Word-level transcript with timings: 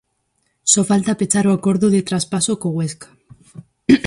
Só 0.71 0.81
falta 0.91 1.17
pechar 1.19 1.45
o 1.47 1.55
acordo 1.57 1.87
de 1.93 2.05
traspaso 2.09 2.53
co 2.61 2.67
Huesca. 2.75 3.09